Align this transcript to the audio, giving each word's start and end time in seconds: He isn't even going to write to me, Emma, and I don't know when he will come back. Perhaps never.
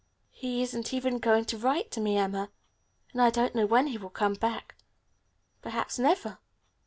He 0.31 0.63
isn't 0.63 0.95
even 0.95 1.19
going 1.19 1.45
to 1.45 1.59
write 1.59 1.91
to 1.91 2.01
me, 2.01 2.17
Emma, 2.17 2.49
and 3.13 3.21
I 3.21 3.29
don't 3.29 3.53
know 3.53 3.67
when 3.67 3.85
he 3.85 3.99
will 3.99 4.09
come 4.09 4.33
back. 4.33 4.73
Perhaps 5.61 5.99
never. 5.99 6.39